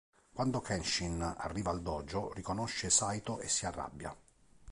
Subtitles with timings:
[0.33, 4.17] Quando Kenshin arriva al dojo, riconosce Saitō e si arrabbia.